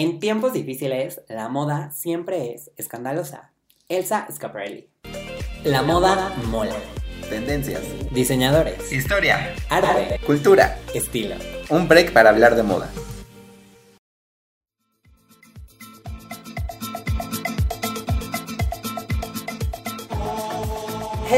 [0.00, 3.52] En tiempos difíciles, la moda siempre es escandalosa.
[3.86, 4.88] Elsa Scaparelli.
[5.62, 6.74] La moda mola.
[7.28, 7.82] Tendencias.
[8.10, 8.90] Diseñadores.
[8.90, 9.54] Historia.
[9.68, 10.18] Arte.
[10.24, 10.78] Cultura.
[10.94, 11.34] Estilo.
[11.68, 12.90] Un break para hablar de moda.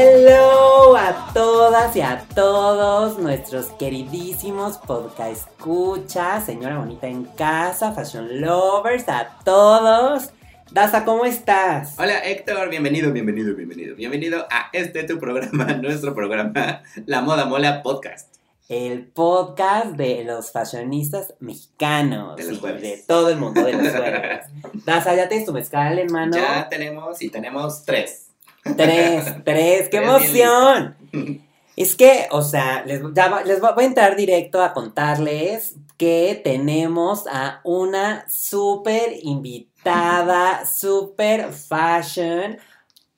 [0.05, 8.41] Hello a todas y a todos nuestros queridísimos podcast escuchas, señora bonita en casa, fashion
[8.41, 10.31] lovers, a todos.
[10.71, 11.97] Daza, ¿cómo estás?
[11.97, 13.95] Hola Héctor, bienvenido, bienvenido, bienvenido.
[13.95, 18.35] Bienvenido a este tu programa, nuestro programa, La Moda Mola Podcast.
[18.67, 22.35] El podcast de los fashionistas mexicanos.
[22.35, 22.81] De los jueves.
[22.81, 24.47] de todo el mundo de los jueves.
[24.85, 26.35] Daza, ¿ya tienes tu mezcal en mano?
[26.35, 28.32] Ya tenemos y tenemos tres.
[28.63, 30.95] Tres, tres, qué emoción.
[31.75, 37.25] Es que, o sea, les, ya les voy a entrar directo a contarles que tenemos
[37.27, 42.57] a una súper invitada, súper fashion,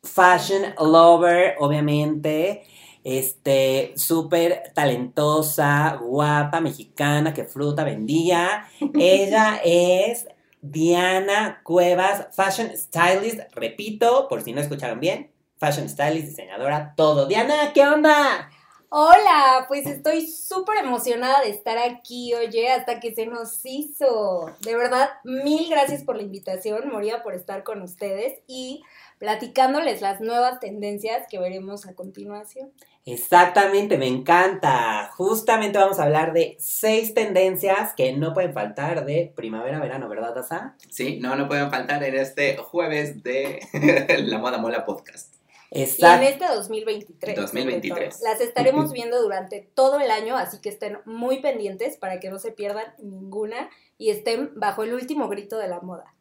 [0.03, 2.63] fashion lover, obviamente,
[3.03, 8.67] este, súper talentosa, guapa, mexicana, que fruta vendía.
[8.97, 10.27] Ella es
[10.61, 15.34] Diana Cuevas, fashion stylist, repito, por si no escucharon bien,
[15.65, 17.25] fashion stylist, diseñadora, todo.
[17.25, 18.51] Diana, ¿qué onda?
[18.89, 24.51] Hola, pues estoy súper emocionada de estar aquí, oye, hasta que se nos hizo.
[24.61, 28.83] De verdad, mil gracias por la invitación, moría por estar con ustedes y
[29.17, 32.71] platicándoles las nuevas tendencias que veremos a continuación.
[33.03, 35.09] Exactamente, me encanta.
[35.13, 40.75] Justamente vamos a hablar de seis tendencias que no pueden faltar de primavera-verano, ¿verdad, Daza?
[40.89, 43.61] Sí, no, no pueden faltar en este jueves de
[44.25, 45.34] La Moda Mola Podcast.
[45.75, 47.35] Y en este 2023.
[47.35, 48.19] sobre 2023.
[48.19, 48.29] todo.
[48.29, 52.39] Las estaremos viendo durante todo el año, así que estén muy pendientes para que no
[52.39, 56.13] se pierdan ninguna y estén bajo el último grito de la moda.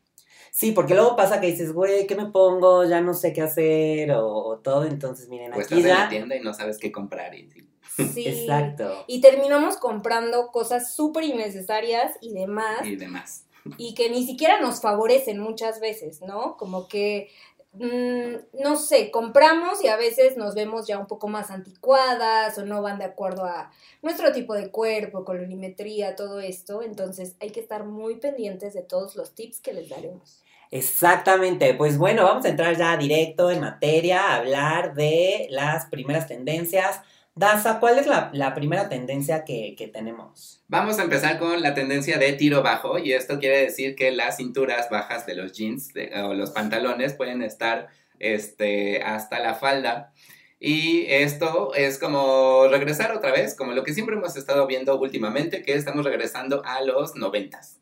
[0.51, 2.85] Sí, porque luego pasa que dices, güey, ¿qué me pongo?
[2.85, 4.85] Ya no sé qué hacer o, o todo.
[4.85, 7.35] Entonces, miren, Pues aquí estás en la tienda y no sabes qué comprar.
[7.35, 7.49] Y,
[7.97, 8.27] Sí.
[8.27, 9.05] Exacto.
[9.07, 13.47] Y terminamos comprando cosas súper innecesarias y demás, y demás.
[13.79, 16.57] y que ni siquiera nos favorecen muchas veces, ¿no?
[16.57, 17.31] Como que,
[17.75, 22.65] mm, no sé, compramos y a veces nos vemos ya un poco más anticuadas o
[22.65, 23.71] no van de acuerdo a
[24.03, 26.83] nuestro tipo de cuerpo, colorimetría, todo esto.
[26.83, 30.45] Entonces hay que estar muy pendientes de todos los tips que les daremos.
[30.71, 36.27] Exactamente, pues bueno, vamos a entrar ya directo en materia, a hablar de las primeras
[36.27, 37.01] tendencias.
[37.37, 40.63] Daza, ¿cuál es la, la primera tendencia que, que tenemos?
[40.69, 44.37] Vamos a empezar con la tendencia de tiro bajo y esto quiere decir que las
[44.37, 47.89] cinturas bajas de los jeans de- o los pantalones pueden estar
[48.21, 50.13] este, hasta la falda
[50.61, 55.63] y esto es como regresar otra vez, como lo que siempre hemos estado viendo últimamente,
[55.63, 57.81] que estamos regresando a los noventas.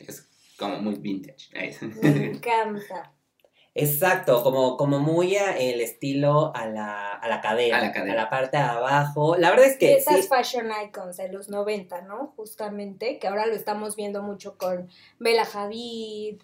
[0.00, 1.48] Es como muy vintage.
[2.02, 3.12] Me encanta.
[3.74, 8.12] Exacto, como, como muy a- el estilo a la, a la cadera, A la cadera.
[8.12, 9.36] a la parte de abajo.
[9.36, 12.32] La verdad es que Esas sí, fashion icons de los 90, ¿no?
[12.36, 14.88] Justamente, que ahora lo estamos viendo mucho con
[15.18, 16.40] Bella Hadid.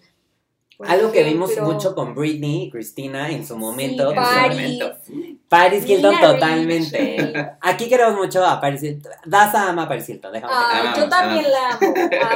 [0.77, 4.11] Por algo que vimos mucho con Britney y Christina en su momento.
[4.11, 4.55] Sí, En su Paris.
[4.61, 4.97] momento.
[5.49, 7.55] Paris Hilton totalmente.
[7.61, 9.11] Aquí queremos mucho a Paris Hilton.
[9.25, 11.93] Daza ama a Paris Hilton, déjame Amamos, yo también la amo,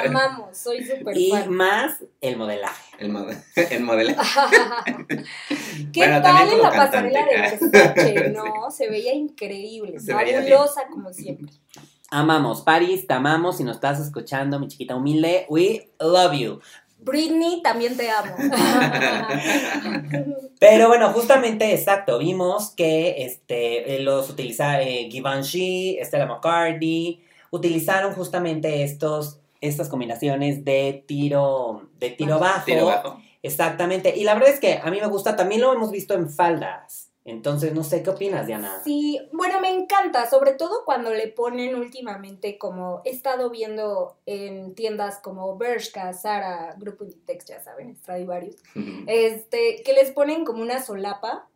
[0.08, 1.54] amamos, soy súper Y fan.
[1.54, 2.84] más el modelaje.
[3.00, 3.38] El, mod-
[3.72, 4.16] el modelo.
[5.94, 7.60] ¿Qué Bueno, tal en la pasarela de.
[7.70, 8.30] Versace?
[8.36, 10.54] No, se veía increíble, Se veía bien.
[10.54, 11.52] fabulosa como siempre.
[12.10, 13.58] Amamos, Paris, te amamos.
[13.58, 16.60] Si nos estás escuchando, mi chiquita humilde, we love you.
[17.02, 18.36] Britney, también te amo.
[20.60, 28.14] Pero bueno, justamente, exacto, vimos que este, eh, los utiliza eh, Givenchy, Stella McCartney, utilizaron
[28.14, 32.66] justamente estos, estas combinaciones de tiro, de tiro bajo.
[32.66, 33.20] Tiro bajo.
[33.44, 34.16] Exactamente.
[34.16, 37.11] Y la verdad es que a mí me gusta, también lo hemos visto en faldas.
[37.24, 38.82] Entonces, no sé qué opinas, Diana.
[38.84, 44.74] Sí, bueno, me encanta, sobre todo cuando le ponen últimamente como he estado viendo en
[44.74, 48.56] tiendas como Bershka, Zara, Grupo Inditex, ya saben, Stradivarius,
[49.06, 51.48] este, que les ponen como una solapa,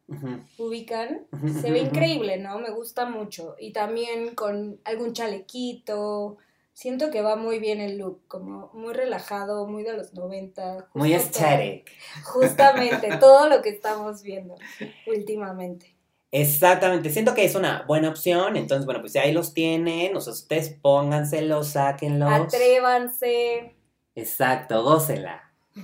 [0.59, 1.25] ubican,
[1.61, 2.59] se ve increíble, ¿no?
[2.59, 3.55] Me gusta mucho.
[3.59, 6.37] Y también con algún chalequito,
[6.75, 10.89] siento que va muy bien el look, como muy relajado, muy de los 90.
[10.93, 11.89] Muy aesthetic.
[12.23, 14.55] Justamente, todo lo que estamos viendo
[15.07, 15.95] últimamente.
[16.31, 20.21] Exactamente, siento que es una buena opción, entonces bueno, pues si ahí los tienen, o
[20.21, 22.29] sea, ustedes pónganselos, sáquenlos.
[22.29, 23.73] Atrévanse,
[24.15, 25.53] Exacto, gócela.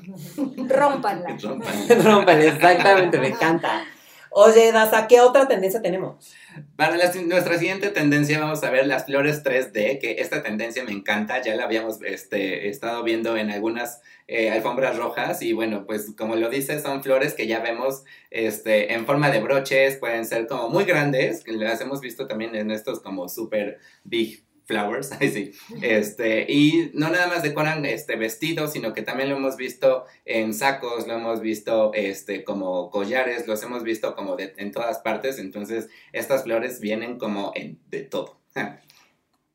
[0.58, 1.38] rómpanla.
[2.04, 3.86] Rómpale, exactamente, me encanta.
[4.30, 6.34] Oye, Daza, ¿qué otra tendencia tenemos?
[6.76, 11.42] Para nuestra siguiente tendencia vamos a ver las flores 3D, que esta tendencia me encanta,
[11.42, 16.36] ya la habíamos este, estado viendo en algunas eh, alfombras rojas y bueno, pues como
[16.36, 20.70] lo dice, son flores que ya vemos este, en forma de broches, pueden ser como
[20.70, 25.52] muy grandes, que las hemos visto también en estos como super big flowers, ay, sí,
[25.82, 30.54] este, y no nada más decoran este, vestidos, sino que también lo hemos visto en
[30.54, 35.40] sacos, lo hemos visto este, como collares, los hemos visto como de- en todas partes,
[35.40, 38.40] entonces estas flores vienen como en, de todo.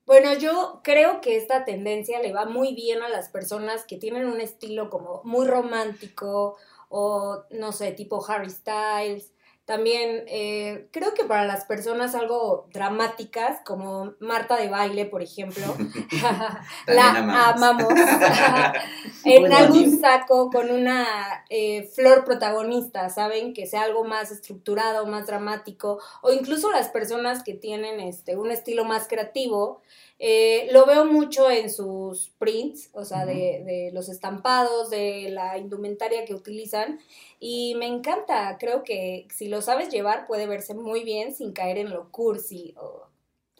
[0.06, 4.26] Bueno, yo creo que esta tendencia le va muy bien a las personas que tienen
[4.26, 6.56] un estilo como muy romántico
[6.88, 9.32] o, no sé, tipo Harry Styles.
[9.66, 15.64] También eh, creo que para las personas algo dramáticas, como Marta de baile, por ejemplo,
[16.86, 17.90] la amamos.
[17.90, 17.92] amamos.
[19.24, 21.04] en algún saco con una
[21.50, 23.54] eh, flor protagonista, ¿saben?
[23.54, 28.52] Que sea algo más estructurado, más dramático, o incluso las personas que tienen este, un
[28.52, 29.82] estilo más creativo.
[30.18, 35.58] eh, lo veo mucho en sus prints, o sea, de, de los estampados, de la
[35.58, 37.00] indumentaria que utilizan.
[37.38, 41.78] Y me encanta, creo que si lo sabes llevar puede verse muy bien sin caer
[41.78, 43.06] en lo cursi o,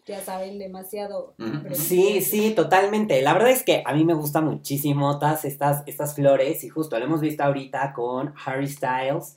[0.07, 1.35] ya saben, demasiado.
[1.73, 3.21] Sí, sí, totalmente.
[3.21, 6.97] La verdad es que a mí me gusta muchísimo todas estas, estas flores y justo
[6.97, 9.35] lo hemos visto ahorita con Harry Styles.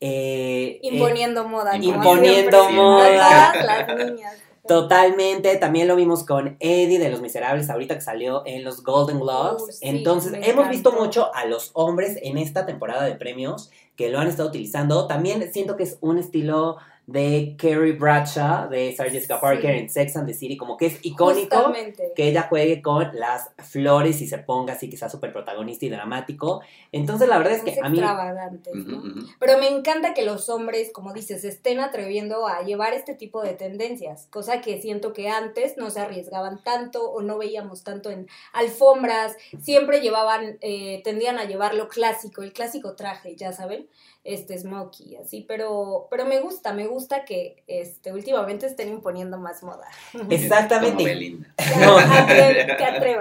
[0.00, 1.72] eh, eh, Imponiendo moda.
[1.72, 3.64] como imponiendo siempre, moda.
[3.64, 4.34] las niñas.
[4.66, 9.18] Totalmente, también lo vimos con Eddie de Los Miserables, ahorita que salió en los Golden
[9.18, 9.62] Globes.
[9.62, 14.08] Uh, sí, Entonces, hemos visto mucho a los hombres en esta temporada de premios que
[14.10, 15.08] lo han estado utilizando.
[15.08, 16.78] También siento que es un estilo
[17.08, 19.40] de Carrie Bradshaw de Sarah Jessica Sí.
[19.40, 22.12] Parker en Sex and the City, como que es icónico Justamente.
[22.14, 25.88] que ella juegue con las flores y se ponga así que sea súper protagonista y
[25.88, 26.60] dramático.
[26.92, 27.98] Entonces, la verdad es que Muy a mí...
[28.74, 29.14] ¿no?
[29.40, 33.40] Pero me encanta que los hombres, como dices, se estén atreviendo a llevar este tipo
[33.40, 38.10] de tendencias, cosa que siento que antes no se arriesgaban tanto o no veíamos tanto
[38.10, 43.88] en alfombras, siempre llevaban, eh, tendían a llevar lo clásico, el clásico traje, ya saben,
[44.24, 49.62] este smokey, así, pero, pero me gusta, me gusta que este, últimamente estén imponiendo más
[49.62, 49.86] moda.
[50.30, 50.96] Exactamente.
[50.96, 51.54] Como Belinda.
[51.78, 51.96] No.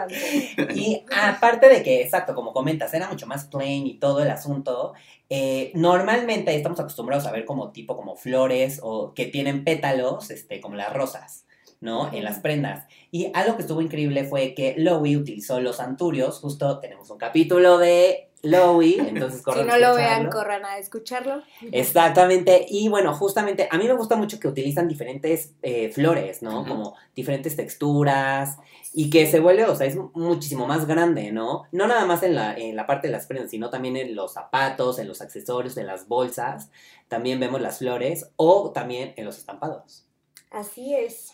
[0.07, 0.74] Que.
[0.75, 4.94] Y aparte de que, exacto, como comentas, era mucho más plain y todo el asunto,
[5.29, 10.62] eh, normalmente estamos acostumbrados a ver como tipo como flores o que tienen pétalos, este,
[10.62, 11.45] como las rosas,
[11.81, 12.12] ¿no?
[12.13, 12.85] En las prendas.
[13.12, 17.77] Y algo que estuvo increíble fue que Lowy utilizó los anturios, justo tenemos un capítulo
[17.77, 21.44] de Lowy, entonces Si corran no a lo vean, corran a escucharlo.
[21.72, 26.66] Exactamente, y bueno, justamente a mí me gusta mucho que utilizan diferentes eh, flores, ¿no?
[26.66, 28.57] Como diferentes texturas
[28.94, 31.63] y que se vuelve, o sea, es muchísimo más grande, ¿no?
[31.72, 34.34] No nada más en la, en la parte de las prendas, sino también en los
[34.34, 36.69] zapatos, en los accesorios, en las bolsas,
[37.07, 40.06] también vemos las flores o también en los estampados.
[40.51, 41.34] Así es.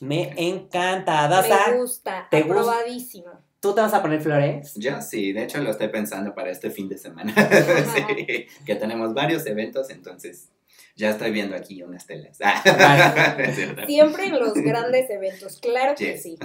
[0.00, 2.76] Me encanta, Daza, Me gusta, ¿te gusta?
[3.64, 4.74] ¿Tú te vas a poner flores?
[4.74, 7.32] Yo sí, de hecho lo estoy pensando para este fin de semana.
[7.94, 10.50] sí, que tenemos varios eventos, entonces
[10.96, 12.36] ya estoy viendo aquí unas telas.
[13.86, 16.36] Siempre en los grandes eventos, claro que sí.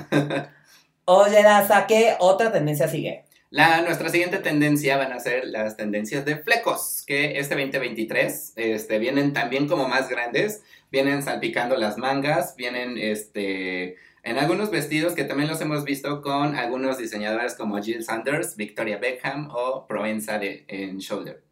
[1.03, 3.25] Oye, Daza, ¿qué otra tendencia sigue?
[3.49, 8.97] La, nuestra siguiente tendencia van a ser las tendencias de flecos, que este 2023 este,
[8.97, 15.23] vienen también como más grandes, vienen salpicando las mangas, vienen este, en algunos vestidos que
[15.23, 20.65] también los hemos visto con algunos diseñadores como Jill Sanders, Victoria Beckham o Provenza de,
[20.67, 21.43] en Shoulder.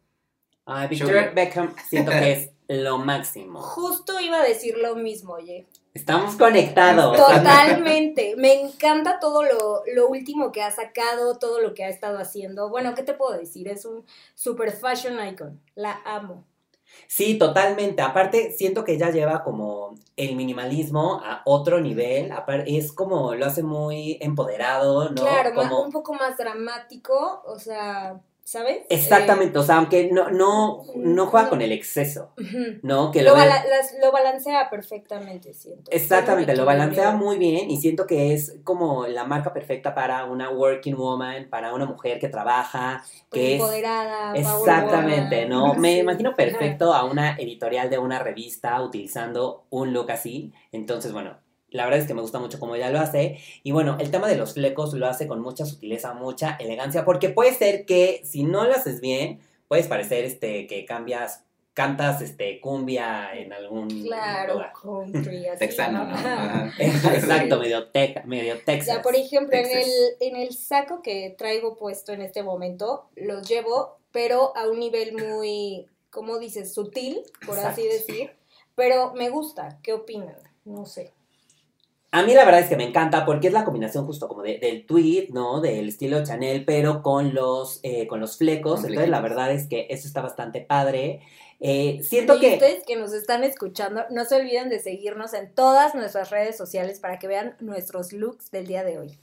[0.65, 1.31] Ay, Victoria.
[1.33, 3.61] Beckham, siento que es lo máximo.
[3.61, 5.65] Justo iba a decir lo mismo, oye.
[5.93, 7.17] Estamos conectados.
[7.17, 8.35] Totalmente.
[8.37, 12.69] Me encanta todo lo, lo último que ha sacado, todo lo que ha estado haciendo.
[12.69, 13.67] Bueno, ¿qué te puedo decir?
[13.67, 15.59] Es un super fashion icon.
[15.73, 16.45] La amo.
[17.07, 18.01] Sí, totalmente.
[18.01, 22.31] Aparte, siento que ella lleva como el minimalismo a otro nivel.
[22.65, 25.21] Es como lo hace muy empoderado, ¿no?
[25.21, 25.83] claro, como...
[25.83, 28.85] un poco más dramático, o sea, ¿sabes?
[28.89, 31.49] Exactamente, o sea, aunque no, no, no juega no.
[31.49, 32.79] con el exceso, Eh.
[32.81, 33.11] ¿no?
[33.11, 35.91] Que Lo, lo, ve- bala- las- lo balancea perfectamente, siento.
[35.91, 40.49] Exactamente, lo balancea muy bien y siento que es como la marca perfecta para una
[40.49, 43.59] working woman, para una mujer que trabaja, que es...
[43.61, 45.45] Empoderada, Exactamente.
[45.47, 45.73] ¿no?
[45.73, 50.53] Me imagino perfecto a una editorial de una revista utilizando un look así.
[50.71, 51.37] Entonces, bueno,
[51.69, 53.39] la verdad es que me gusta mucho cómo ella lo hace.
[53.63, 57.29] Y bueno, el tema de los flecos lo hace con mucha sutileza, mucha elegancia, porque
[57.29, 61.43] puede ser que si no lo haces bien, puedes parecer este que cambias,
[61.73, 64.73] cantas este cumbia en algún Claro, lugar.
[64.81, 66.15] country, así, Texano, ¿no?
[66.79, 68.95] Exacto, medio, tec- medio Texas.
[68.95, 69.89] Ya, por ejemplo, en el,
[70.21, 75.13] en el saco que traigo puesto en este momento, los llevo, pero a un nivel
[75.13, 76.73] muy, ¿cómo dices?
[76.73, 78.31] Sutil, por así decir.
[78.75, 80.37] Pero me gusta, ¿qué opinan?
[80.65, 81.11] No sé.
[82.17, 84.57] A mí la verdad es que me encanta porque es la combinación justo como de-
[84.57, 85.61] del tweet, ¿no?
[85.61, 88.81] Del estilo Chanel, pero con los, eh, con los flecos.
[88.81, 91.21] Con Entonces la verdad es que eso está bastante padre.
[91.59, 92.53] Eh, siento y que...
[92.53, 96.99] ustedes que nos están escuchando, no se olviden de seguirnos en todas nuestras redes sociales
[96.99, 99.17] para que vean nuestros looks del día de hoy.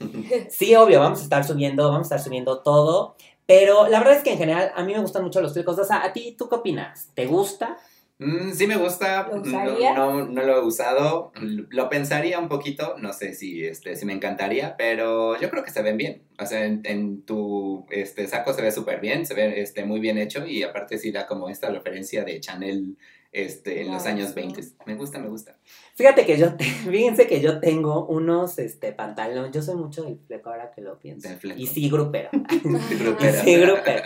[0.49, 3.15] Sí, obvio, vamos a estar subiendo, vamos a estar subiendo todo.
[3.45, 5.77] Pero la verdad es que en general a mí me gustan mucho los flecos.
[5.77, 7.09] O sea, ¿a ti tú qué opinas?
[7.13, 7.77] ¿Te gusta?
[8.17, 9.95] Mm, sí me gusta, ¿Lo no, usarías?
[9.95, 14.13] no, no lo he usado, lo pensaría un poquito, no sé si, este, si me
[14.13, 18.53] encantaría, pero yo creo que se ven bien, o sea, en, en tu este, saco
[18.53, 21.49] se ve súper bien, se ve este, muy bien hecho y aparte sí da como
[21.49, 22.97] esta referencia de Chanel
[23.33, 24.35] este, en los Wow, años sí.
[24.35, 25.57] 20, me gusta, me gusta.
[25.95, 29.51] Fíjate que yo, te- fíjense que yo tengo unos este, pantalones.
[29.51, 31.27] Yo soy mucho del fleco ahora que lo pienso.
[31.27, 31.59] Del fleco.
[31.59, 32.29] Y sí, grupero.
[32.97, 33.33] Grupera.
[33.43, 34.03] Sí, grupero.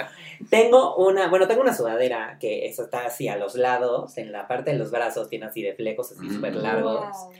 [0.49, 4.47] Tengo una, bueno, tengo una sudadera que eso está así a los lados, en la
[4.47, 6.35] parte de los brazos tiene así de flecos así Mm.
[6.35, 7.01] súper largos.
[7.01, 7.31] Wow.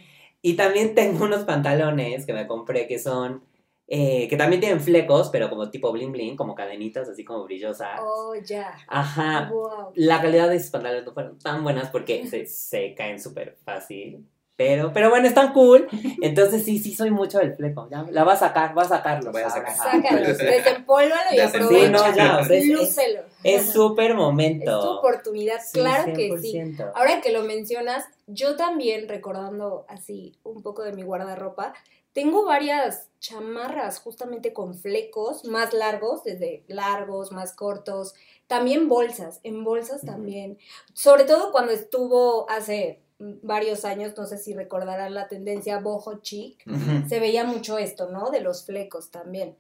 [0.42, 3.44] Y también tengo unos pantalones que me compré que son,
[3.88, 8.00] eh, que también tienen flecos, pero como tipo bling bling, como cadenitas así como brillosas.
[8.02, 8.78] Oh, ya.
[8.88, 9.50] Ajá.
[9.52, 9.92] Wow.
[9.96, 14.26] La calidad de esos pantalones no fueron tan buenas porque se, se caen súper fácil.
[14.60, 15.88] Pero, pero bueno, están cool.
[16.22, 17.88] Entonces sí, sí soy mucho del fleco.
[17.90, 19.28] Ya, la voy a sacar, voy a sacarlo.
[19.28, 19.74] Lo voy a sacar.
[19.74, 21.86] Sácalo, desempólvalo y aprovecha.
[21.86, 23.22] Sí, no, ya, o sea, es- Lúcelo.
[23.42, 24.82] Es súper Es momento.
[24.82, 26.52] tu oportunidad, Sí, claro que sí.
[26.52, 26.92] 100%.
[26.94, 31.74] Ahora que lo mencionas, yo también, recordando así un poco de mi guardarropa,
[32.12, 38.14] tengo varias chamarras justamente con flecos más largos, desde largos, más cortos.
[38.48, 40.58] También bolsas, en bolsas también.
[40.94, 46.64] Sobre todo cuando estuvo hace varios años, no sé si recordarán la tendencia boho chic,
[47.08, 48.30] se veía mucho esto, ¿no?
[48.32, 49.56] De los flecos también.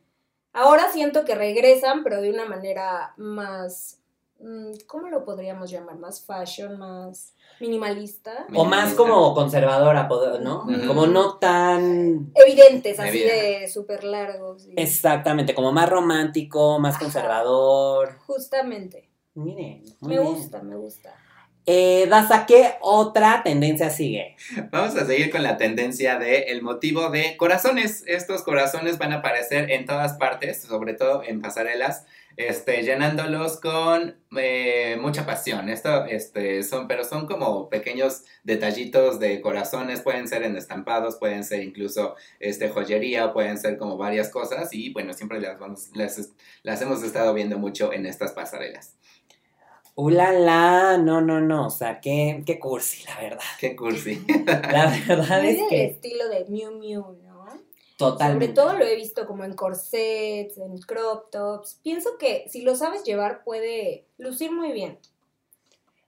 [0.53, 3.99] Ahora siento que regresan, pero de una manera más,
[4.39, 5.97] mm, ¿cómo lo podríamos llamar?
[5.97, 8.47] Más fashion, más minimalista.
[8.55, 10.07] O más como conservadora,
[10.41, 10.65] ¿no?
[10.87, 12.31] Como no tan...
[12.33, 13.59] Evidentes, así Evidente.
[13.61, 14.65] de súper largos.
[14.65, 17.03] y- Exactamente, como más romántico, más Ajá.
[17.03, 18.17] conservador.
[18.25, 19.09] Justamente.
[19.35, 20.33] Miren, muy Me bien.
[20.33, 21.13] gusta, me gusta.
[21.71, 24.35] Eh, Daza, ¿qué otra tendencia sigue?
[24.71, 28.03] Vamos a seguir con la tendencia de el motivo de corazones.
[28.07, 32.07] Estos corazones van a aparecer en todas partes, sobre todo en pasarelas,
[32.38, 35.69] este, llenándolos con eh, mucha pasión.
[35.69, 41.43] Esto, este, son, pero son como pequeños detallitos de corazones, pueden ser en estampados, pueden
[41.43, 46.31] ser incluso este, joyería, pueden ser como varias cosas y bueno, siempre las, vamos, las,
[46.63, 48.95] las hemos estado viendo mucho en estas pasarelas.
[49.99, 53.43] Ulala, no, no, no, o sea, qué, qué cursi, la verdad.
[53.59, 54.23] Qué cursi.
[54.45, 57.39] La verdad es del que estilo de Miu Miu, ¿no?
[57.97, 58.55] totalmente.
[58.55, 61.81] Sobre todo lo he visto como en corsets, en crop tops.
[61.83, 64.97] Pienso que si lo sabes llevar puede lucir muy bien.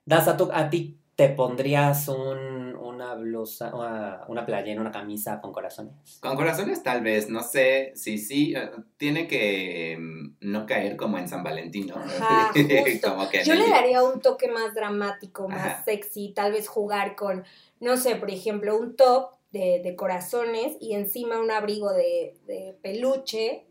[0.06, 2.71] Daza, ¿tú, a ti te pondrías un,
[3.02, 6.18] una blusa, una, una playera, una camisa con corazones.
[6.20, 11.18] Con corazones tal vez, no sé si sí, eh, tiene que mm, no caer como
[11.18, 11.96] en San Valentín, ¿no?
[11.96, 12.52] Ajá,
[12.84, 13.10] justo.
[13.10, 15.84] como que en Yo le daría un toque más dramático, más Ajá.
[15.84, 17.44] sexy, tal vez jugar con,
[17.80, 22.78] no sé, por ejemplo, un top de, de corazones y encima un abrigo de, de
[22.82, 23.66] peluche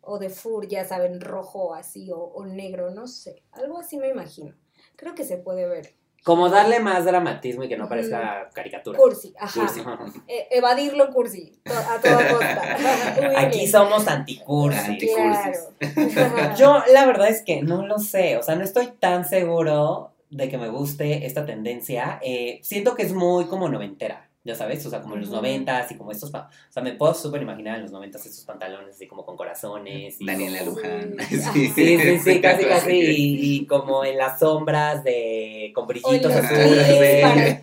[0.00, 4.08] o de fur, ya saben, rojo así o, o negro, no sé, algo así me
[4.08, 4.54] imagino.
[4.96, 5.94] Creo que se puede ver.
[6.24, 8.98] Como darle más dramatismo y que no parezca caricatura.
[8.98, 9.60] Cursi, ajá.
[9.98, 10.20] Cursi.
[10.26, 12.76] E- evadirlo cursi, to- a toda costa.
[13.26, 13.70] Muy Aquí bien.
[13.70, 14.78] somos anticursi.
[14.92, 16.54] Anti- Claro.
[16.56, 20.48] Yo la verdad es que no lo sé, o sea, no estoy tan seguro de
[20.48, 22.18] que me guste esta tendencia.
[22.22, 25.90] Eh, siento que es muy como noventera, ya sabes, o sea, como en los noventas
[25.90, 29.06] y como estos, o sea, me puedo súper imaginar en los noventas estos pantalones así
[29.06, 30.20] como con corazones.
[30.20, 31.16] Y Daniela Luján.
[31.30, 31.68] Sí.
[31.74, 36.86] Sí, sí, sí, casi, casi, y, y como en las sombras de, con brillitos azules.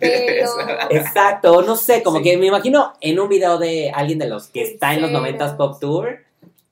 [0.90, 2.24] Exacto, no sé, como Sí.
[2.24, 5.10] que me imagino en un video de alguien de los que está en los.
[5.12, 6.18] 90s Pop Tour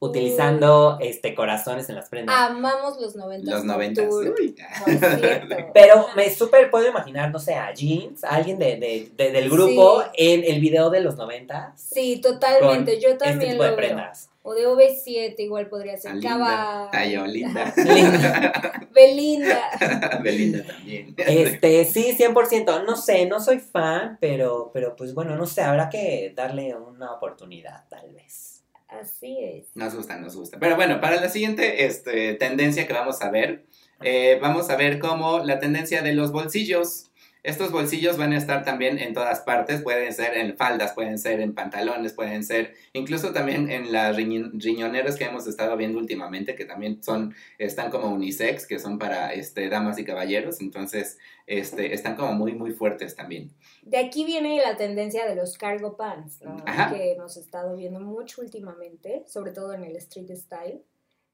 [0.03, 2.35] utilizando este corazones en las prendas.
[2.51, 3.51] Amamos los 90.
[3.51, 4.07] Los noventas.
[4.11, 4.57] Uy.
[4.85, 5.57] Por cierto.
[5.75, 9.49] Pero me súper puedo imaginar, no sé, a Jeans, a alguien de, de- de- del
[9.51, 10.09] grupo Sí.
[10.17, 12.99] en el video de los 90 Sí, totalmente.
[13.01, 13.87] Yo este también tipo de lo veo.
[13.87, 14.31] prendas.
[14.43, 16.15] O de OV7 igual podría ser.
[16.15, 16.31] Linda.
[16.31, 17.27] Cava.
[17.27, 17.75] Linda.
[18.95, 19.61] Belinda.
[20.23, 21.15] Belinda también.
[21.19, 22.85] Este, sí, 100%.
[22.87, 27.13] No sé, no soy fan, pero, pero pues bueno, no sé, habrá que darle una
[27.13, 28.60] oportunidad, tal vez.
[28.91, 29.67] Así es.
[29.75, 30.59] Nos gusta, nos gusta.
[30.59, 33.65] Pero bueno, para la siguiente este, tendencia que vamos a ver,
[34.03, 37.10] eh, vamos a ver como la tendencia de los bolsillos.
[37.43, 41.41] Estos bolsillos van a estar también en todas partes, pueden ser en faldas, pueden ser
[41.41, 46.67] en pantalones, pueden ser incluso también en las riñoneras que hemos estado viendo últimamente, que
[46.67, 52.15] también son, están como unisex, que son para este, damas y caballeros, entonces este, están
[52.15, 53.51] como muy, muy fuertes también.
[53.83, 56.63] De aquí viene la tendencia de los cargo pants, ¿no?
[56.93, 60.83] Que hemos estado viendo mucho últimamente, sobre todo en el street style.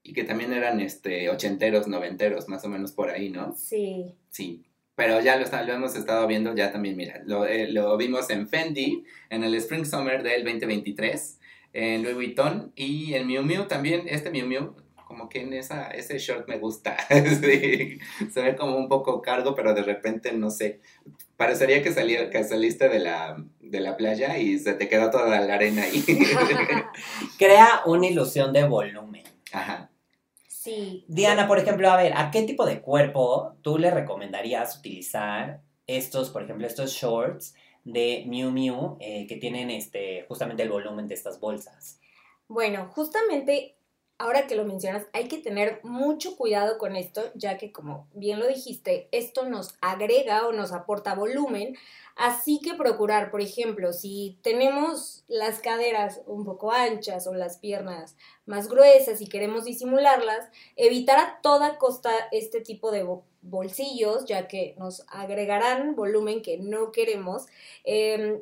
[0.03, 3.53] Y que también eran este, ochenteros, noventeros, más o menos por ahí, ¿no?
[3.57, 4.15] Sí.
[4.29, 4.63] Sí.
[4.97, 8.49] Pero ya lo, lo hemos estado viendo ya también, mira, lo, eh, lo, vimos en
[8.49, 11.39] Fendi, en el Spring Summer del 2023,
[11.73, 14.75] en Louis Vuitton y en Miu Miu también, este Miu Miu,
[15.07, 19.75] como que en esa, ese short me gusta, se ve como un poco cargo, pero
[19.75, 20.81] de repente, no sé,
[21.35, 25.39] parecería que, salía, que saliste de la, de la playa y se te quedó toda
[25.41, 26.03] la arena ahí.
[27.37, 29.25] Crea una ilusión de volumen.
[29.51, 29.91] Ajá.
[31.07, 36.29] Diana, por ejemplo, a ver, ¿a qué tipo de cuerpo tú le recomendarías utilizar estos,
[36.29, 41.15] por ejemplo, estos shorts de Miu Miu eh, que tienen este, justamente el volumen de
[41.15, 41.99] estas bolsas?
[42.47, 43.76] Bueno, justamente
[44.19, 48.39] ahora que lo mencionas, hay que tener mucho cuidado con esto, ya que como bien
[48.39, 51.75] lo dijiste, esto nos agrega o nos aporta volumen.
[52.15, 58.15] Así que procurar, por ejemplo, si tenemos las caderas un poco anchas o las piernas
[58.47, 63.05] más gruesas y queremos disimularlas, evitar a toda costa este tipo de
[63.41, 67.45] bolsillos, ya que nos agregarán volumen que no queremos.
[67.83, 68.41] Em,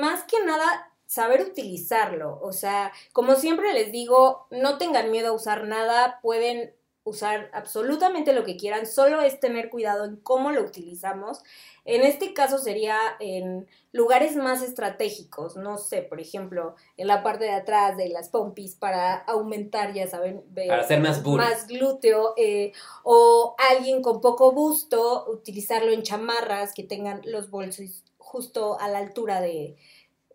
[0.00, 2.38] más que nada, saber utilizarlo.
[2.42, 6.74] O sea, como siempre les digo, no tengan miedo a usar nada, pueden
[7.06, 11.38] usar absolutamente lo que quieran, solo es tener cuidado en cómo lo utilizamos.
[11.84, 17.44] En este caso sería en lugares más estratégicos, no sé, por ejemplo, en la parte
[17.44, 22.72] de atrás de las pompis para aumentar, ya saben, para hacer más, más glúteo, eh,
[23.04, 28.98] o alguien con poco busto, utilizarlo en chamarras que tengan los bolsos justo a la
[28.98, 29.76] altura de,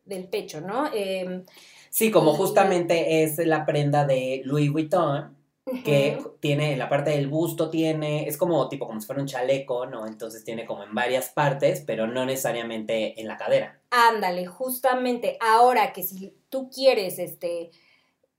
[0.05, 0.89] del pecho, ¿no?
[0.93, 1.43] Em,
[1.89, 5.35] sí, como justamente es la prenda de Louis Vuitton,
[5.83, 9.27] que tiene en la parte del busto tiene, es como tipo como si fuera un
[9.27, 10.07] chaleco, ¿no?
[10.07, 13.79] Entonces tiene como en varias partes, pero no necesariamente en la cadera.
[13.91, 17.71] Ándale, justamente ahora que si tú quieres este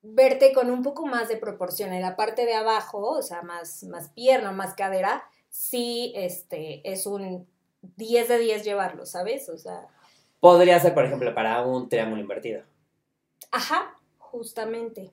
[0.03, 3.85] verte con un poco más de proporción en la parte de abajo, o sea, más,
[3.85, 7.47] más pierna, más cadera, sí este, es un
[7.97, 9.49] 10 de 10 llevarlo, ¿sabes?
[9.49, 9.89] O sea...
[10.43, 12.65] Podría ser, por ejemplo, para un triángulo invertido.
[13.53, 15.13] Ajá, justamente.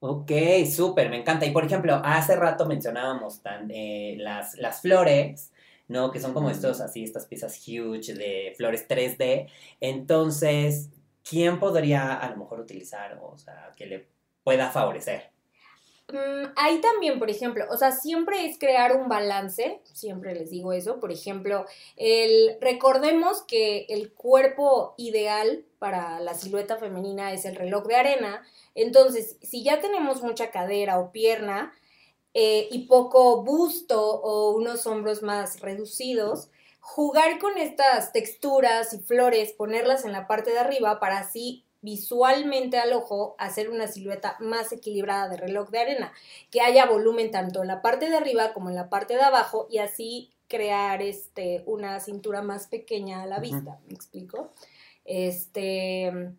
[0.00, 0.32] Ok,
[0.74, 1.44] súper, me encanta.
[1.44, 5.52] Y por ejemplo, hace rato mencionábamos tan, eh, las, las flores,
[5.88, 6.10] ¿no?
[6.10, 9.50] Que son como estos, así, estas piezas huge de flores 3D.
[9.80, 10.88] Entonces,
[11.22, 14.08] ¿quién podría a lo mejor utilizar, o sea, que le
[14.42, 15.33] pueda favorecer?
[16.08, 20.72] Mm, ahí también, por ejemplo, o sea, siempre es crear un balance, siempre les digo
[20.74, 21.64] eso, por ejemplo,
[21.96, 28.46] el, recordemos que el cuerpo ideal para la silueta femenina es el reloj de arena,
[28.74, 31.72] entonces, si ya tenemos mucha cadera o pierna
[32.34, 39.52] eh, y poco busto o unos hombros más reducidos, jugar con estas texturas y flores,
[39.52, 44.72] ponerlas en la parte de arriba para así visualmente al ojo hacer una silueta más
[44.72, 46.12] equilibrada de reloj de arena,
[46.50, 49.68] que haya volumen tanto en la parte de arriba como en la parte de abajo
[49.70, 54.54] y así crear este una cintura más pequeña a la vista, ¿me explico?
[55.04, 56.32] Este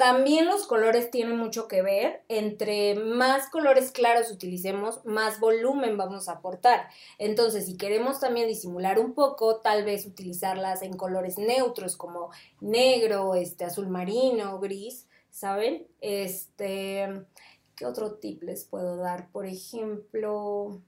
[0.00, 2.22] también los colores tienen mucho que ver.
[2.28, 6.88] Entre más colores claros utilicemos, más volumen vamos a aportar.
[7.18, 12.30] Entonces, si queremos también disimular un poco, tal vez utilizarlas en colores neutros como
[12.62, 15.86] negro, este, azul marino, gris, ¿saben?
[16.00, 17.26] Este,
[17.76, 19.30] ¿qué otro tip les puedo dar?
[19.30, 20.80] Por ejemplo,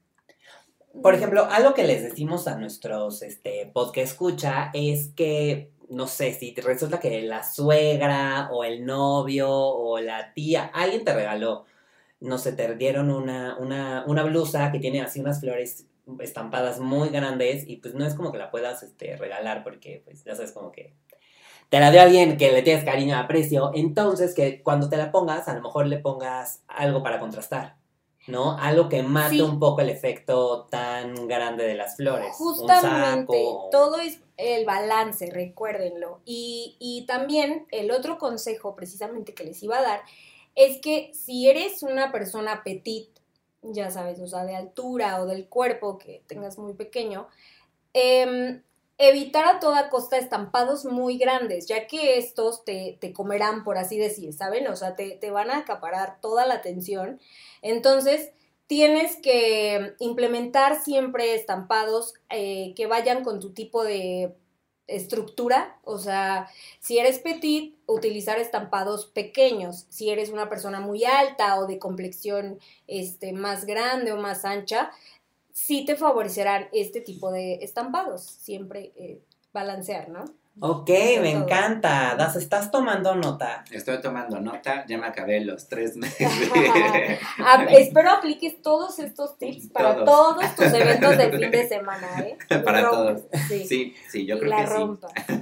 [1.02, 6.32] por ejemplo, algo que les decimos a nuestros este, podcast escucha es que no sé,
[6.34, 11.66] si resulta que la suegra o el novio o la tía, alguien te regaló,
[12.20, 15.86] no sé, te dieron una, una, una blusa que tiene así unas flores
[16.20, 20.24] estampadas muy grandes y pues no es como que la puedas este, regalar porque pues
[20.24, 20.94] ya sabes como que
[21.68, 25.48] te la dio alguien que le tienes cariño, aprecio, entonces que cuando te la pongas
[25.48, 27.76] a lo mejor le pongas algo para contrastar.
[28.26, 28.56] ¿No?
[28.58, 32.32] Algo que mate un poco el efecto tan grande de las flores.
[32.34, 36.20] Justamente, todo es el balance, recuérdenlo.
[36.24, 40.02] Y, y también el otro consejo precisamente que les iba a dar
[40.54, 43.08] es que si eres una persona petit,
[43.62, 47.28] ya sabes, o sea, de altura o del cuerpo que tengas muy pequeño,
[47.94, 48.60] eh,
[48.98, 54.32] evitar a toda costa estampados muy grandes, ya que estos te, comerán, por así decir,
[54.32, 54.66] ¿saben?
[54.68, 57.20] O sea, te, te van a acaparar toda la atención.
[57.62, 58.30] Entonces,
[58.66, 64.34] tienes que implementar siempre estampados eh, que vayan con tu tipo de
[64.86, 66.48] estructura, o sea,
[66.80, 72.58] si eres petit, utilizar estampados pequeños, si eres una persona muy alta o de complexión
[72.86, 74.90] este, más grande o más ancha,
[75.52, 79.20] sí te favorecerán este tipo de estampados, siempre eh,
[79.52, 80.24] balancear, ¿no?
[80.60, 80.88] Ok,
[81.20, 82.14] me encanta.
[82.16, 83.64] Das, estás tomando nota.
[83.70, 86.28] Estoy tomando nota, ya me acabé los tres meses.
[87.38, 92.36] Ah, espero apliques todos estos tips para todos, tus eventos del fin de semana, ¿eh?
[92.64, 93.22] Para todos.
[93.48, 93.94] Sí.
[94.10, 95.32] sí, yo creo que sí.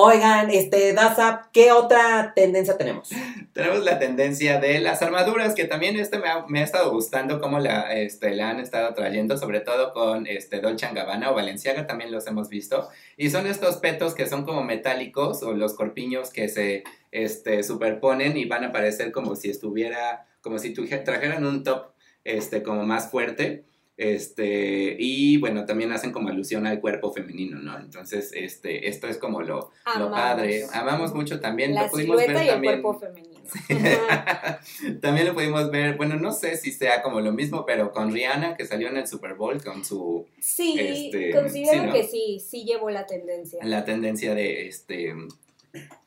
[0.00, 3.10] Oigan, este, Daza, ¿qué otra tendencia tenemos?
[3.52, 7.92] Tenemos la tendencia de las armaduras, que también este me ha, estado gustando cómo la,
[7.92, 12.28] este, la han estado trayendo, sobre todo con este, Dolce Gabbana o Valenciaga, también los
[12.28, 12.88] hemos visto.
[13.16, 18.36] Y son estos petos que son como metálicos o los corpiños que se este, superponen
[18.36, 21.86] y van a parecer como si estuviera, como si trajeran un top
[22.22, 23.64] este, como más fuerte.
[23.98, 27.76] Este, y bueno, también hacen como alusión al cuerpo femenino, ¿no?
[27.80, 30.66] Entonces, este, esto es como lo, lo padre.
[30.72, 31.74] Amamos mucho también.
[31.74, 32.74] La lo pudimos ver y también.
[32.74, 33.40] el cuerpo femenino.
[35.00, 38.56] también lo pudimos ver, bueno, no sé si sea como lo mismo, pero con Rihanna
[38.56, 40.26] que salió en el Super Bowl con su.
[40.38, 43.58] Sí, este, considero que sí, sí llevó la tendencia.
[43.64, 45.12] La tendencia de este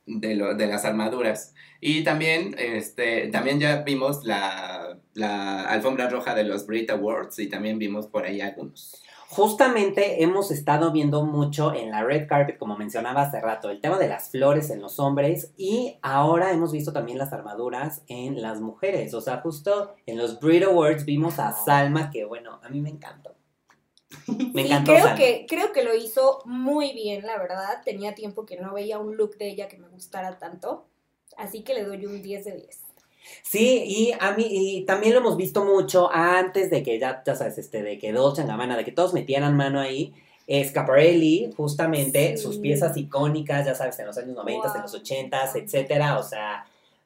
[0.05, 1.53] de, lo, de las armaduras.
[1.79, 7.47] Y también, este, también ya vimos la, la alfombra roja de los Brit Awards y
[7.47, 9.01] también vimos por ahí algunos.
[9.29, 13.97] Justamente hemos estado viendo mucho en la red carpet, como mencionaba hace rato, el tema
[13.97, 18.59] de las flores en los hombres y ahora hemos visto también las armaduras en las
[18.59, 19.13] mujeres.
[19.13, 22.89] O sea, justo en los Brit Awards vimos a Salma, que bueno, a mí me
[22.89, 23.33] encantó.
[24.53, 24.93] Me encantó.
[24.93, 27.81] Creo que, creo que lo hizo muy bien, la verdad.
[27.83, 30.85] Tenía tiempo que no veía un look de ella que me gustara tanto.
[31.37, 32.79] Así que le doy un 10 de 10.
[33.43, 37.35] Sí, y a mí, y también lo hemos visto mucho antes de que ya, ya
[37.35, 40.13] sabes, este, de que Dolce Gabbana, de que todos metieran mano ahí.
[40.65, 46.19] Scaparelli, justamente, sus piezas icónicas, ya sabes, en los años 90, en los 80, etcétera,
[46.19, 46.65] o sea,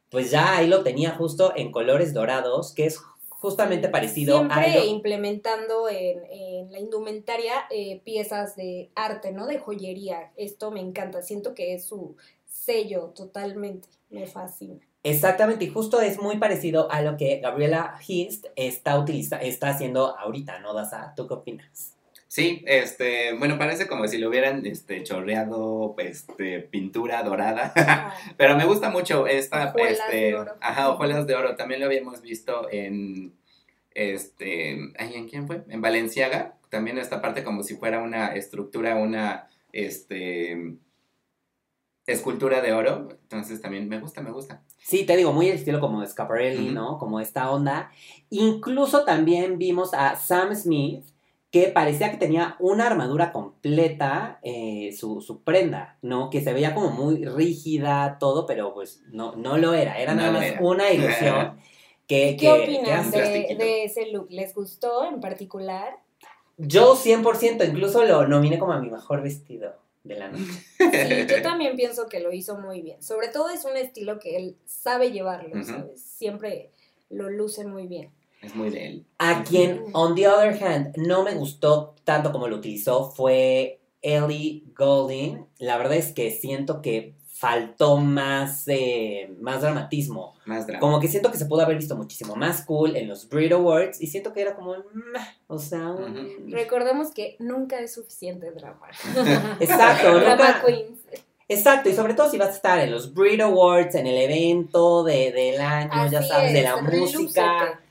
[0.09, 2.99] pues ya ahí lo tenía justo en colores dorados, que es
[3.45, 4.85] justamente parecido Siempre a...
[4.85, 9.45] implementando en, la indumentaria eh, piezas de arte, ¿no?
[9.45, 10.31] De joyería.
[10.35, 12.15] Esto me encanta, siento que es su
[12.47, 14.79] sello totalmente, me fascina.
[15.03, 20.17] Exactamente, y justo es muy parecido a lo que Gabriela Hist está, utiliza, está haciendo
[20.17, 21.13] ahorita, ¿no, Daza?
[21.15, 21.94] ¿Tú qué opinas?
[22.35, 27.73] Sí, este, bueno, parece como si le hubieran este, chorreado este, pintura dorada,
[28.37, 33.33] pero me gusta mucho esta, este, ajá, hojuelas de oro, también lo habíamos visto en,
[33.91, 35.63] este, ¿en quién fue?
[35.69, 40.75] En Valenciaga, también esta parte como si fuera una estructura, una, este,
[42.05, 44.61] escultura de oro, entonces también me gusta, me gusta.
[44.83, 46.97] Sí, te digo, muy el estilo como de Scaparelli, ¿no?
[46.97, 47.91] Como esta onda.
[48.29, 51.05] Incluso también vimos a Sam Smith,
[51.55, 56.29] que parecía que tenía una armadura completa, eh, su, prenda, ¿no?
[56.29, 60.31] Que se veía como muy rígida, todo, pero pues no, no lo era, era nada
[60.33, 61.57] más una ilusión.
[62.07, 64.27] que, ¿Qué opinas de, de ese look?
[64.31, 65.97] ¿Les gustó en particular?
[66.57, 70.43] Yo 100%, incluso lo nominé como a mi mejor vestido de la noche.
[70.77, 73.01] Sí, yo también pienso que lo hizo muy bien.
[73.01, 76.01] Sobre todo es un estilo que él sabe llevarlo, ¿sabes?
[76.01, 76.71] Siempre
[77.09, 78.11] lo luce muy bien.
[78.45, 79.05] Es muy de él.
[79.17, 84.63] A quien, on the other hand, no me gustó tanto como lo utilizó fue Ellie
[84.77, 85.45] Goulding.
[85.57, 90.35] La verdad es que siento que faltó más, eh, más dramatismo.
[90.45, 90.79] Más drama.
[90.79, 93.99] Como que siento que se pudo haber visto muchísimo más cool en los Brit Awards
[93.99, 94.75] y siento que era como,
[95.47, 95.95] o sea,
[96.47, 98.87] recordemos que nunca es suficiente drama.
[99.59, 100.99] Exacto, drama queens.
[101.47, 105.03] Exacto, y sobre todo si vas a estar en los Brit Awards, en el evento
[105.03, 107.81] de, del año, ya sabes, de la música.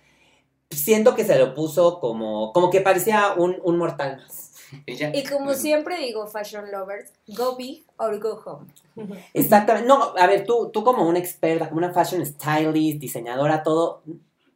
[0.74, 4.44] Siento que se lo puso como, como que parecía un, un mortal más.
[4.86, 8.66] Y, como siempre digo, fashion lovers, go big or go home.
[9.34, 9.86] Exactamente.
[9.86, 14.02] No, a ver, tú, tú como una experta, como una fashion stylist, diseñadora, todo,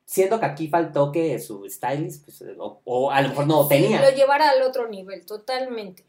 [0.05, 4.01] siento que aquí faltó que su stylist, pues, o, a lo mejor no tenía.
[4.01, 6.05] Lo llevara al otro nivel, totalmente.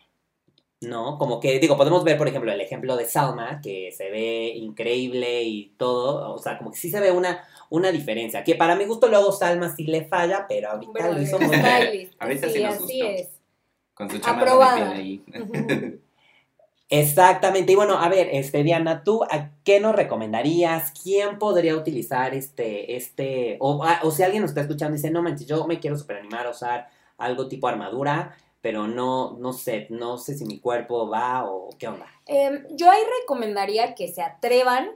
[0.82, 1.17] ¿no?
[1.17, 5.43] Como que, digo, podemos ver, por ejemplo, el ejemplo de Salma, que se ve increíble
[5.43, 8.86] y todo, o sea, como que sí se ve una, una diferencia, que para mi
[8.86, 12.10] gusto luego Salma sí le falla, pero ahorita lo hizo muy bien.
[12.19, 13.39] Ahorita sí, así es
[13.99, 15.21] con su chamarra ahí.
[16.89, 17.73] Exactamente.
[17.73, 20.93] Y bueno, a ver, este, Diana, ¿tú a qué nos recomendarías?
[21.03, 25.12] ¿Quién podría utilizar este, este, o, ah, o si alguien nos está escuchando y dice,
[25.12, 29.88] no manches, yo me quiero superanimar a usar algo tipo armadura, pero no, no sé,
[29.89, 32.08] no sé si mi cuerpo va o qué onda.
[32.25, 34.91] Em, yo ahí recomendaría que se atrevan.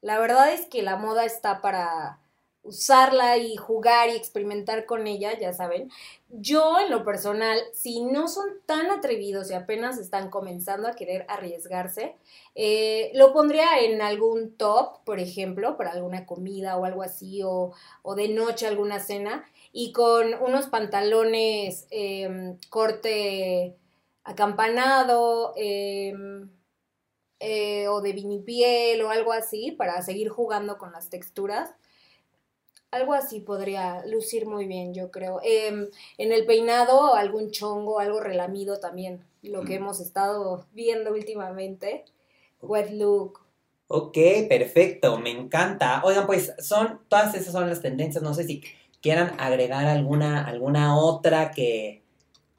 [0.00, 2.20] La verdad es que la moda está para
[2.62, 5.90] usarla y jugar y experimentar con ella, ya saben.
[6.28, 11.24] Yo, en lo personal, si no son tan atrevidos y apenas están comenzando a querer
[11.28, 12.16] arriesgarse,
[12.56, 17.72] eh, lo pondría en algún top, por ejemplo, para alguna comida o algo así, o,
[18.02, 23.76] o de noche alguna cena, y con unos pantalones em, corte
[24.24, 26.50] acampanado em,
[27.40, 31.74] eh, o de vinipiel o algo así para seguir jugando con las texturas.
[32.90, 35.40] Algo así podría lucir muy bien, yo creo.
[35.42, 42.04] Em, en el peinado, algún chongo, algo relamido también, lo que hemos estado viendo últimamente.
[42.62, 43.40] Wet look.
[43.88, 44.16] Ok,
[44.48, 46.02] perfecto, me encanta.
[46.04, 48.22] Oigan, pues son, todas esas son las tendencias.
[48.22, 48.62] No sé si
[49.02, 52.02] quieran agregar alguna, alguna otra que,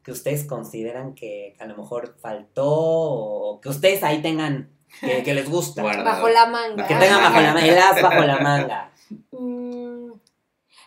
[0.08, 5.34] que ustedes consideran que a lo mejor faltó o que ustedes ahí tengan, que, que
[5.34, 5.82] les gusta.
[5.82, 6.06] Guardado.
[6.06, 6.88] Bajo la manga.
[6.88, 8.94] Que tengan bajo la manga, el as bajo la manga.
[9.32, 10.14] Mm,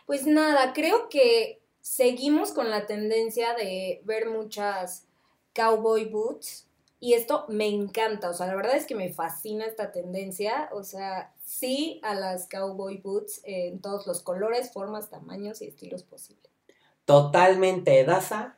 [0.06, 5.06] Pues nada, creo que seguimos con la tendencia de ver muchas
[5.54, 6.66] cowboy boots
[6.98, 10.82] y esto me encanta, o sea, la verdad es que me fascina esta tendencia, o
[10.82, 16.50] sea, sí a las cowboy boots en todos los colores, formas, tamaños y estilos posibles.
[17.04, 18.56] Totalmente, Daza.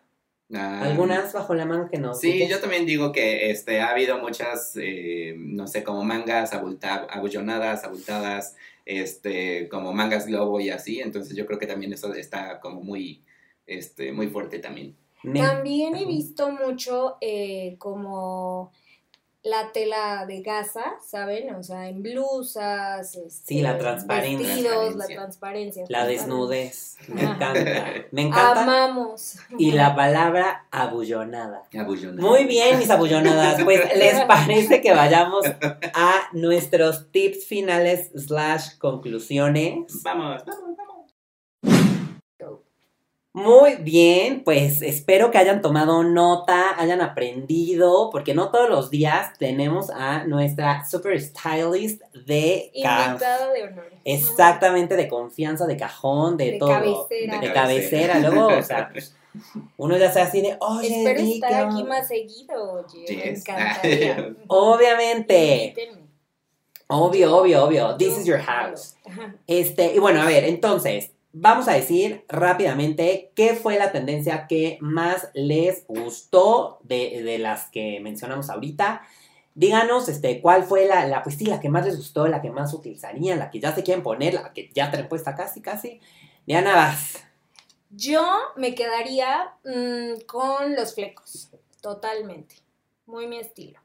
[0.54, 2.14] Ah, ¿Algunas bajo la manga que no?
[2.14, 7.06] Sí, yo también digo que este, ha habido muchas, eh, no sé, como mangas abulta-
[7.10, 12.60] abullonadas, abultadas, este, como mangas globo y así, entonces yo creo que también eso está
[12.60, 13.22] como muy,
[13.66, 14.94] este, muy fuerte también.
[15.22, 18.72] Me- También he visto mucho eh, como
[19.44, 21.52] la tela de gasa, ¿saben?
[21.54, 24.46] O sea, en blusas, Sí, la este, transparencia.
[24.46, 25.84] vestidos, la Transparencia.
[25.88, 26.96] La desnudez.
[27.08, 27.52] Me encanta.
[28.12, 28.62] Me encanta.
[28.62, 29.36] Amamos.
[29.58, 31.64] Y la palabra abullonada.
[31.76, 32.28] Abullonada.
[32.28, 33.64] Muy bien, mis abullonadas.
[33.64, 35.44] Pues, ¿les parece que vayamos
[35.92, 40.02] a nuestros tips finales slash conclusiones?
[40.02, 40.91] Vamos, vamos, vamos.
[43.34, 49.32] Muy bien, pues espero que hayan tomado nota, hayan aprendido, porque no todos los días
[49.38, 53.90] tenemos a nuestra super stylist de Invitada de honor.
[54.04, 56.68] exactamente de confianza, de cajón, de, De todo.
[57.08, 57.40] cabecera.
[57.40, 59.16] De cabecera, luego, o sea, pues,
[59.78, 61.84] uno ya sea así de, oye, Espero estar ¿qué aquí onda?".
[61.88, 63.04] más seguido, oye.
[63.08, 63.38] Me Yes.
[63.40, 64.34] encantaría.
[64.46, 65.74] Obviamente,
[66.88, 68.94] obvio, obvio, obvio, this is your house.
[69.46, 74.78] Este, y bueno, a ver, entonces, vamos a decir rápidamente qué fue la tendencia que
[74.80, 79.02] más les gustó de, de las que mencionamos ahorita.
[79.54, 82.50] Díganos, este, cuál fue la, la, pues sí, la que más les gustó, la que
[82.50, 86.00] más utilizarían, la que ya se quieren poner, la que ya traen puesta casi, casi.
[86.46, 87.22] Diana, vas.
[87.90, 88.22] Yo
[88.56, 92.56] me quedaría mm, con los flecos, totalmente.
[93.06, 93.78] Muy mi estilo.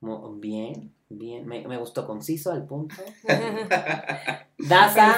[0.00, 2.96] Mu- Bien, bien, me, me gustó conciso al punto.
[4.58, 5.16] Daza.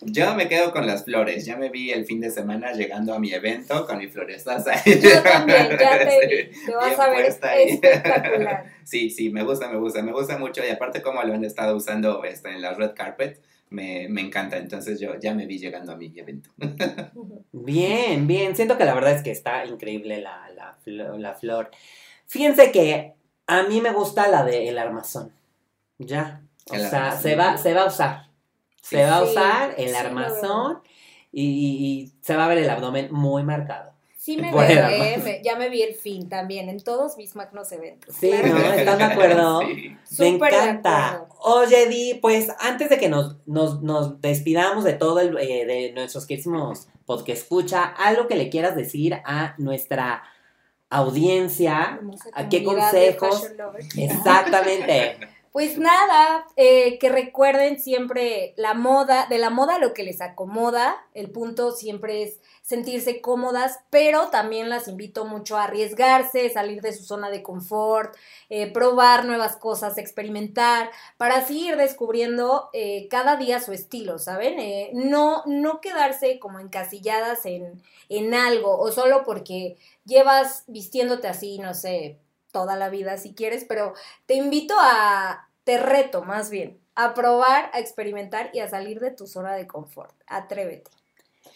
[0.00, 1.44] Yo me quedo con las flores.
[1.44, 4.72] Ya me vi el fin de semana llegando a mi evento con mi floresaza.
[4.84, 6.54] Yo también, ya te vi.
[6.54, 8.64] Sí, Te vas bien a ver espectacular.
[8.84, 11.76] Sí, sí, me gusta, me gusta, me gusta mucho y aparte como lo han estado
[11.76, 14.56] usando este, en la red carpet, me, me encanta.
[14.56, 16.50] Entonces yo ya me vi llegando a mi evento.
[17.52, 18.56] Bien, bien.
[18.56, 20.76] Siento que la verdad es que está increíble la, la,
[21.16, 21.70] la flor.
[22.26, 23.12] Fíjense que
[23.46, 25.32] a mí me gusta la de el armazón.
[25.98, 26.42] Ya.
[26.70, 27.22] O El sea, armazón.
[27.22, 28.26] se va, se va a usar.
[28.82, 28.96] Sí.
[28.96, 30.80] Se va a usar el armazón
[31.30, 33.92] y, y- y se va a ver el abdomen muy marcado.
[34.16, 37.72] Sí me el veo, eh, ya me vi el fin también, en todos mis magnos
[37.72, 38.14] eventos.
[38.14, 38.48] Sí, claro.
[38.56, 38.72] ¿no?
[38.72, 39.60] ¿Están de acuerdo?
[40.04, 40.24] Sí.
[40.24, 41.08] Me Súper encanta.
[41.14, 41.34] acuerdo.
[41.40, 45.92] Oye, Di, pues antes de que nos, nos, nos despidamos de todo el, eh, de
[45.92, 50.22] nuestros queridísimos podcast escucha, algo que le quieras decir a nuestra
[50.92, 52.00] audiencia,
[52.32, 53.50] ¿a qué consejos?
[53.96, 55.18] Exactamente.
[55.52, 60.96] Pues nada, eh, que recuerden siempre la moda, de la moda lo que les acomoda,
[61.12, 66.92] el punto siempre es sentirse cómodas, pero también las invito mucho a arriesgarse, salir de
[66.92, 68.16] su zona de confort,
[68.48, 74.60] eh, probar nuevas cosas, experimentar, para así ir descubriendo eh, cada día su estilo, ¿saben?
[74.60, 81.58] Eh, no, no quedarse como encasilladas en, en algo o solo porque llevas vistiéndote así,
[81.58, 82.20] no sé,
[82.52, 83.94] toda la vida si quieres, pero
[84.26, 89.10] te invito a, te reto más bien, a probar, a experimentar y a salir de
[89.10, 90.14] tu zona de confort.
[90.26, 91.01] Atrévete.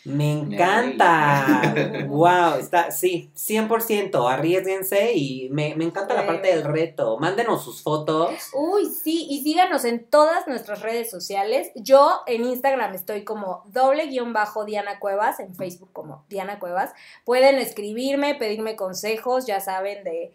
[0.06, 1.74] Me encanta.
[2.06, 4.30] wow, está, sí, 100%.
[4.30, 7.18] Arriesguense y me, me encanta la parte del reto.
[7.18, 8.30] Mándenos sus fotos.
[8.54, 11.72] Uy, sí, y síganos en todas nuestras redes sociales.
[11.74, 16.92] Yo en Instagram estoy como doble guion bajo Diana Cuevas, en Facebook como Diana Cuevas.
[17.24, 20.32] Pueden escribirme, pedirme consejos, ya saben, de,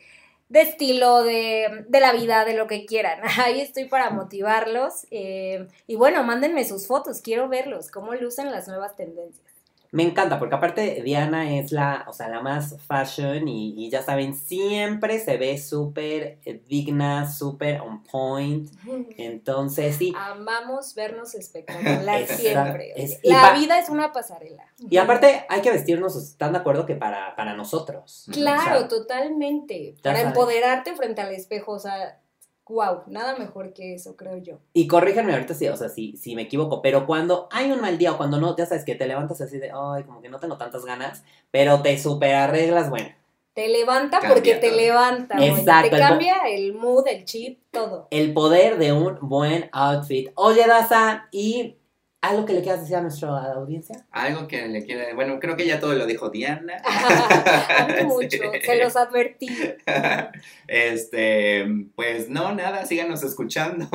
[0.49, 3.21] de estilo, de, de la vida, de lo que quieran.
[3.43, 5.07] Ahí estoy para motivarlos.
[5.11, 9.50] eh, y bueno, mándenme sus fotos, quiero verlos, cómo lucen las nuevas tendencias.
[9.93, 14.01] Me encanta, porque aparte Diana es la, o sea, la más fashion y, y ya
[14.01, 18.69] saben, siempre se ve súper digna, súper on point.
[19.17, 20.13] Entonces, sí.
[20.17, 22.93] Amamos vernos espectacular siempre.
[22.95, 24.63] Es- la vida es una pasarela.
[24.89, 28.27] Y aparte hay que vestirnos, ¿están de acuerdo que para, para nosotros?
[28.31, 29.95] Claro, O sea, totalmente.
[30.01, 32.20] Para empoderarte frente al espejo, o sea,
[32.71, 34.59] wow, nada mejor que eso, creo yo.
[34.73, 37.97] Y corríjanme ahorita si, o sea, si, si me equivoco, pero cuando hay un mal
[37.97, 40.39] día o cuando no, ya sabes que te levantas así de, ay, como que no
[40.39, 43.09] tengo tantas ganas, pero te super arreglas, bueno.
[43.53, 45.35] Te levanta Cambia porque te levanta.
[45.45, 48.07] Exacto, Te cambia el mood, el chip, todo.
[48.09, 50.29] El poder de un buen outfit.
[50.35, 51.75] Oye, Daza, ¿y
[52.21, 54.05] algo que le quieras decir a nuestra audiencia?
[54.11, 56.81] Algo que le quiere, bueno, creo que ya todo lo dijo Diana.
[58.05, 58.61] Mucho, Sí.
[58.63, 59.47] se los advertí.
[60.67, 63.87] Este, pues no, nada, síganos escuchando.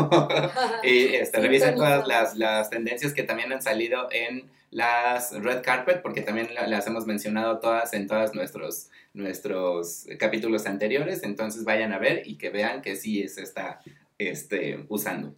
[0.82, 6.02] y este, revisen todas las, las tendencias que también han salido en las red carpet,
[6.02, 11.22] porque también la- las hemos mencionado todas en todos nuestros, nuestros capítulos anteriores.
[11.22, 13.80] Entonces vayan a ver y que vean que sí se está
[14.18, 15.34] este, usando.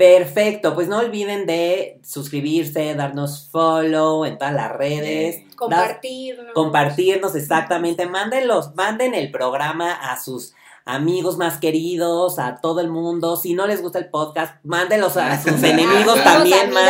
[0.00, 5.44] Perfecto, pues no olviden de suscribirse, darnos follow en todas las redes.
[5.56, 6.42] Compartir.
[6.42, 6.54] ¿no?
[6.54, 10.54] compartirnos exactamente, mándenlos, manden el programa a sus
[10.86, 13.36] amigos más queridos, a todo el mundo.
[13.36, 16.80] Si no les gusta el podcast, mándenlos a sus enemigos también, no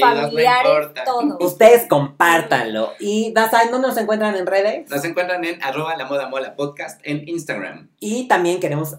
[0.00, 1.36] familiares, todo.
[1.40, 2.94] Ustedes compártanlo.
[3.00, 4.88] Y Dazai, ¿dónde nos encuentran en redes?
[4.88, 7.90] Nos encuentran en arroba la moda mola podcast en Instagram.
[8.00, 8.96] Y también queremos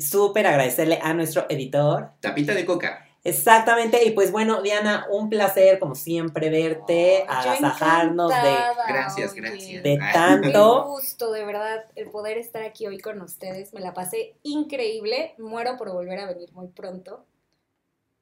[0.00, 2.10] súper agradecerle a nuestro editor.
[2.20, 3.04] Tapita de coca.
[3.24, 8.56] Exactamente, y pues bueno, Diana, un placer como siempre verte, Yo agasajarnos de,
[8.88, 9.82] Gracias, gracias.
[9.84, 10.86] de tanto.
[10.88, 13.72] gusto, de verdad, el poder estar aquí hoy con ustedes.
[13.74, 15.34] Me la pasé increíble.
[15.38, 17.24] Muero por volver a venir muy pronto.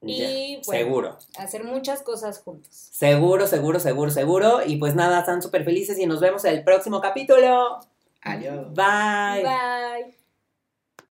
[0.03, 0.83] Y Ya, bueno.
[0.83, 1.17] seguro.
[1.37, 2.69] Hacer muchas cosas juntos.
[2.71, 4.59] Seguro, seguro, seguro, seguro.
[4.63, 7.79] Y pues nada, están súper felices y nos vemos en el próximo capítulo.
[8.21, 8.67] Adiós.
[8.75, 9.43] Bye.
[9.43, 10.20] Bye.